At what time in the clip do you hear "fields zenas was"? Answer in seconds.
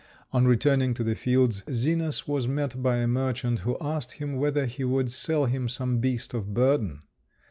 1.13-2.47